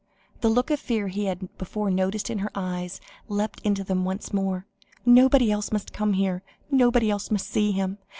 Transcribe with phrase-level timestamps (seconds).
[0.39, 4.33] the look of fear he had before noticed in her eyes, leapt into them once
[4.33, 4.65] more
[5.05, 7.99] "nobody else must come here, nobody else must see him.